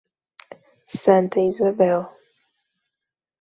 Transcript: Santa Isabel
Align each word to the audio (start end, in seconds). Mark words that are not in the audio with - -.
Santa 1.01 1.37
Isabel 1.45 2.01